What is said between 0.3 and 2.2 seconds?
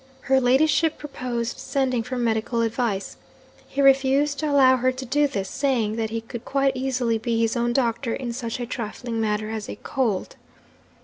ladyship proposed sending for